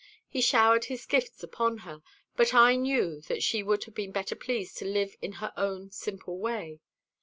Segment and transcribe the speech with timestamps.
[0.27, 2.01] He showered his gifts upon her;
[2.35, 5.91] but I knew that she would have been better pleased to live in her own
[5.91, 6.81] simple way.